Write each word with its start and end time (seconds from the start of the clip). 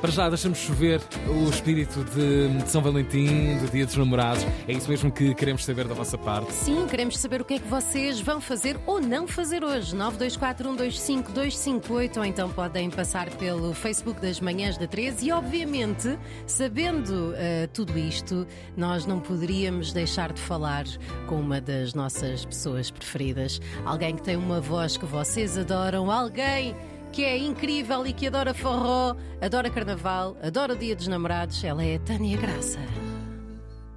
Para 0.00 0.10
já, 0.10 0.28
deixamos 0.30 0.58
chover 0.58 1.02
o 1.28 1.50
espírito 1.50 2.02
de, 2.04 2.48
de 2.48 2.70
São 2.70 2.80
Valentim, 2.80 3.58
do 3.58 3.70
Dia 3.70 3.84
dos 3.84 3.94
Namorados. 3.96 4.46
É 4.66 4.72
isso 4.72 4.88
mesmo 4.88 5.12
que 5.12 5.34
queremos 5.34 5.62
saber 5.62 5.86
da 5.86 5.92
vossa 5.92 6.16
parte. 6.16 6.50
Sim, 6.52 6.86
queremos 6.88 7.18
saber 7.18 7.42
o 7.42 7.44
que 7.44 7.52
é 7.54 7.58
que 7.58 7.68
vocês 7.68 8.18
vão 8.18 8.40
fazer 8.40 8.80
ou 8.86 8.98
não 8.98 9.28
fazer 9.28 9.62
hoje. 9.62 9.94
924-125-258 9.94 12.16
ou 12.16 12.24
então 12.24 12.48
podem 12.48 12.88
passar 12.88 13.28
pelo 13.28 13.74
Facebook 13.74 14.22
das 14.22 14.40
Manhãs 14.40 14.78
da 14.78 14.86
13 14.86 15.26
e, 15.26 15.32
obviamente, 15.32 16.18
sabendo 16.46 17.32
uh, 17.32 17.68
tudo 17.70 17.98
isto, 17.98 18.46
nós 18.74 19.04
não 19.04 19.20
poderíamos 19.20 19.92
deixar 19.92 20.32
de 20.32 20.40
falar 20.40 20.86
com 21.26 21.38
uma 21.38 21.60
das 21.60 21.92
nossas 21.92 22.46
pessoas 22.46 22.90
preferidas. 22.90 23.60
Alguém 23.84 24.16
que 24.16 24.22
tem 24.22 24.36
uma 24.36 24.62
voz 24.62 24.96
que 24.96 25.04
vocês 25.04 25.58
adoram, 25.58 26.10
alguém 26.10 26.74
que 27.12 27.24
é 27.24 27.36
incrível 27.36 28.06
e 28.06 28.12
que 28.12 28.26
adora 28.26 28.54
forró, 28.54 29.16
adora 29.40 29.68
carnaval, 29.70 30.36
adora 30.42 30.74
o 30.74 30.76
Dia 30.76 30.94
dos 30.94 31.08
Namorados. 31.08 31.62
Ela 31.62 31.84
é 31.84 31.96
a 31.96 31.98
Tânia 31.98 32.36
Graça. 32.36 32.78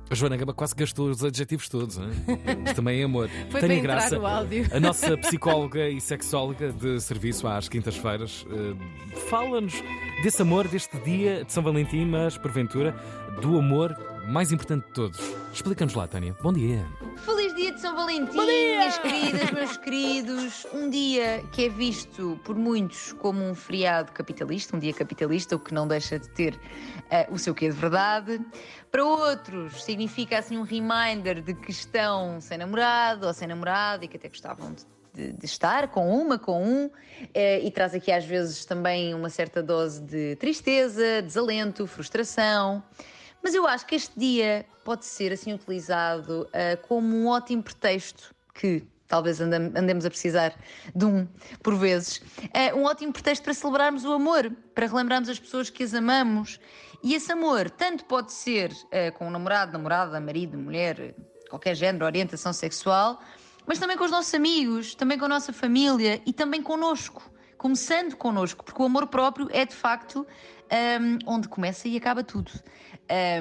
A 0.10 0.16
Joana 0.16 0.38
Gama 0.38 0.54
quase 0.54 0.76
gastou 0.76 1.10
os 1.10 1.24
adjetivos 1.24 1.68
todos, 1.68 1.98
hein? 1.98 2.10
mas 2.64 2.74
também 2.74 3.02
é 3.02 3.04
amor. 3.04 3.30
Foi 3.50 3.62
Tânia 3.62 3.80
Graça, 3.80 4.20
a 4.72 4.80
nossa 4.80 5.18
psicóloga 5.18 5.90
e 5.90 6.00
sexóloga 6.00 6.72
de 6.72 7.00
serviço 7.02 7.48
às 7.48 7.68
quintas-feiras, 7.68 8.46
eh, 8.52 9.20
fala-nos 9.30 9.74
desse 10.22 10.42
amor, 10.42 10.68
deste 10.68 10.96
dia 11.00 11.44
de 11.44 11.52
São 11.52 11.64
Valentim, 11.64 12.06
mas 12.06 12.38
porventura 12.38 12.96
do 13.42 13.58
amor 13.58 13.98
mais 14.28 14.52
importante 14.52 14.86
de 14.86 14.94
todos. 14.94 15.20
Explica-nos 15.52 15.94
lá, 15.94 16.08
Tânia. 16.08 16.36
Bom 16.42 16.54
dia. 16.54 16.86
São 17.84 17.98
Valentim, 17.98 18.38
minhas 18.38 18.98
queridas, 18.98 19.52
meus 19.52 19.76
queridos. 19.76 20.66
Um 20.74 20.90
dia 20.90 21.44
que 21.52 21.66
é 21.66 21.70
visto 21.70 22.40
por 22.42 22.56
muitos 22.56 23.12
como 23.12 23.44
um 23.44 23.54
feriado 23.54 24.14
capitalista, 24.14 24.78
um 24.78 24.80
dia 24.80 24.94
capitalista, 24.94 25.58
o 25.58 25.60
que 25.60 25.74
não 25.74 25.86
deixa 25.86 26.18
de 26.18 26.30
ter 26.30 26.58
eh, 27.12 27.28
o 27.30 27.38
seu 27.38 27.54
quê 27.54 27.68
de 27.68 27.76
verdade. 27.76 28.40
Para 28.90 29.04
outros, 29.04 29.84
significa 29.84 30.40
assim 30.40 30.58
um 30.58 30.62
reminder 30.62 31.42
de 31.42 31.54
que 31.54 31.72
estão 31.72 32.40
sem 32.40 32.58
namorado 32.58 33.28
ou 33.28 33.34
sem 33.34 33.50
namorado 33.50 34.06
e 34.06 34.08
que 34.08 34.16
até 34.16 34.30
gostavam 34.30 34.72
de 34.74 34.86
de, 35.14 35.32
de, 35.32 35.46
estar 35.46 35.90
com 35.90 36.10
uma, 36.10 36.40
com 36.40 36.66
um, 36.66 36.90
eh, 37.36 37.60
e 37.64 37.70
traz 37.70 37.94
aqui 37.94 38.12
às 38.12 38.26
vezes 38.26 38.66
também 38.66 39.14
uma 39.14 39.30
certa 39.30 39.62
dose 39.62 40.02
de 40.02 40.36
tristeza, 40.38 41.22
desalento, 41.22 41.86
frustração. 41.86 42.82
Mas 43.44 43.54
eu 43.54 43.68
acho 43.68 43.86
que 43.86 43.96
este 43.96 44.18
dia 44.18 44.66
pode 44.86 45.06
ser 45.06 45.34
assim 45.34 45.54
utilizado 45.54 46.48
uh, 46.48 46.88
como 46.88 47.14
um 47.16 47.28
ótimo 47.28 47.62
pretexto 47.62 48.34
que 48.54 48.88
talvez 49.06 49.42
andemos 49.42 50.06
a 50.06 50.10
precisar 50.10 50.56
de 50.96 51.06
um 51.06 51.28
por 51.62 51.76
vezes, 51.76 52.18
uh, 52.18 52.78
um 52.78 52.86
ótimo 52.86 53.12
pretexto 53.12 53.44
para 53.44 53.54
celebrarmos 53.54 54.06
o 54.06 54.14
amor, 54.14 54.50
para 54.74 54.88
relembrarmos 54.88 55.28
as 55.28 55.38
pessoas 55.38 55.70
que 55.70 55.84
as 55.84 55.94
amamos. 55.94 56.60
E 57.04 57.14
esse 57.14 57.32
amor 57.34 57.70
tanto 57.70 58.06
pode 58.06 58.32
ser 58.32 58.72
uh, 58.72 59.12
com 59.18 59.28
um 59.28 59.30
namorado, 59.30 59.74
namorada, 59.74 60.20
marido, 60.22 60.58
mulher, 60.58 61.14
qualquer 61.50 61.76
género, 61.76 62.06
orientação 62.06 62.54
sexual, 62.54 63.22
mas 63.68 63.78
também 63.78 63.98
com 63.98 64.06
os 64.06 64.12
nossos 64.12 64.34
amigos, 64.34 64.96
também 64.96 65.18
com 65.20 65.26
a 65.26 65.30
nossa 65.30 65.52
família 65.52 66.22
e 66.26 66.32
também 66.32 66.62
connosco, 66.64 67.30
começando 67.64 68.18
connosco, 68.18 68.62
porque 68.62 68.82
o 68.82 68.86
amor 68.86 69.08
próprio 69.08 69.48
é 69.50 69.66
de 69.66 69.74
facto 69.74 70.28
um, 71.00 71.18
onde 71.26 71.48
começa 71.48 71.88
e 71.88 71.96
acaba 71.96 72.22
tudo. 72.22 72.52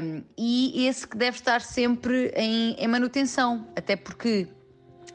Um, 0.01 0.23
e 0.39 0.87
esse 0.87 1.09
que 1.09 1.17
deve 1.17 1.39
estar 1.39 1.61
sempre 1.61 2.33
em, 2.37 2.77
em, 2.79 2.87
manutenção, 2.87 3.67
até 3.75 3.97
porque 3.97 4.47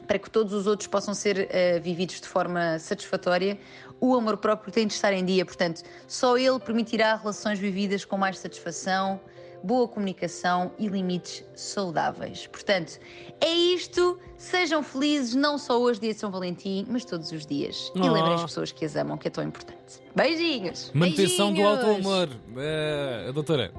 para 0.06 0.18
que 0.18 0.28
todos 0.28 0.52
os 0.52 0.66
outros 0.66 0.86
possam 0.86 1.14
ser 1.14 1.48
uh, 1.48 1.80
vividos 1.80 2.20
de 2.20 2.28
forma 2.28 2.78
satisfatória, 2.78 3.58
o 3.98 4.14
amor 4.14 4.36
próprio 4.36 4.70
tem 4.70 4.86
de 4.86 4.92
estar 4.92 5.14
em 5.14 5.24
dia. 5.24 5.46
Portanto, 5.46 5.80
só 6.06 6.36
ele 6.36 6.60
permitirá 6.60 7.16
relações 7.16 7.58
vividas 7.58 8.04
com 8.04 8.18
mais 8.18 8.38
satisfação, 8.38 9.18
boa 9.62 9.86
comunicação 9.88 10.72
e 10.78 10.86
limites 10.88 11.44
saudáveis. 11.54 12.46
Portanto, 12.46 12.98
é 13.40 13.48
isto. 13.50 14.18
Sejam 14.36 14.82
felizes, 14.82 15.34
não 15.34 15.58
só 15.58 15.80
hoje, 15.80 15.98
dia 16.00 16.12
de 16.14 16.18
São 16.18 16.30
Valentim, 16.30 16.86
mas 16.88 17.04
todos 17.04 17.32
os 17.32 17.44
dias. 17.44 17.90
E 17.94 18.00
Oh. 18.00 18.12
lembrem 18.12 18.34
as 18.34 18.42
pessoas 18.42 18.70
que 18.72 18.84
as 18.84 18.94
amam, 18.96 19.16
que 19.18 19.26
é 19.28 19.30
tão 19.30 19.42
importante. 19.44 20.00
Beijinhos! 20.14 20.90
Manutenção 20.94 21.48
do 21.52 21.56
Beijinhos. 21.56 21.84
auto-amor. 21.86 22.28
Eh, 22.56 23.26
a 23.28 23.32
doutora 23.32 23.72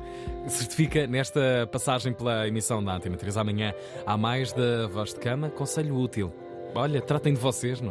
certifica 0.47 1.07
nesta 1.07 1.67
passagem 1.71 2.13
pela 2.13 2.47
emissão 2.47 2.83
da 2.83 2.95
Antena 2.95 3.15
3 3.17 3.37
amanhã 3.37 3.73
há 4.05 4.17
mais 4.17 4.51
da 4.53 4.87
voz 4.87 5.13
de 5.13 5.19
cama. 5.19 5.49
Conselho 5.49 5.95
útil. 5.95 6.33
Olha, 6.75 7.01
tratem 7.01 7.33
de 7.33 7.39
vocês, 7.39 7.81
não 7.81 7.85
é? 7.85 7.87